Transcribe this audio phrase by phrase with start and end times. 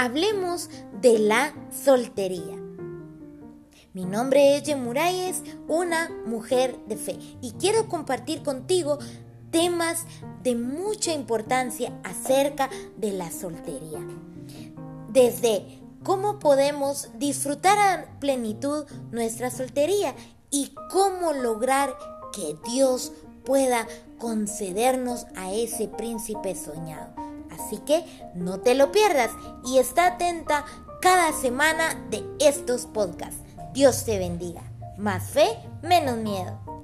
[0.00, 2.54] Hablemos de la soltería.
[3.94, 9.00] Mi nombre es Yemurayes, una mujer de fe, y quiero compartir contigo
[9.50, 10.04] temas
[10.44, 13.98] de mucha importancia acerca de la soltería.
[15.08, 20.14] Desde cómo podemos disfrutar a plenitud nuestra soltería
[20.48, 21.92] y cómo lograr
[22.32, 23.10] que Dios
[23.44, 23.88] pueda
[24.18, 27.27] concedernos a ese príncipe soñado.
[27.58, 28.04] Así que
[28.34, 29.30] no te lo pierdas
[29.64, 30.64] y está atenta
[31.00, 33.42] cada semana de estos podcasts.
[33.72, 34.62] Dios te bendiga.
[34.96, 36.77] Más fe, menos miedo.